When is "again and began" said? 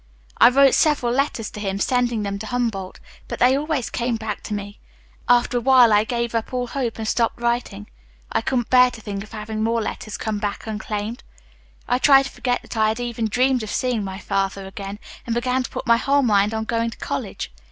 14.65-15.61